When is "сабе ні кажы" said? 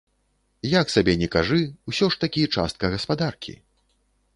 0.93-1.59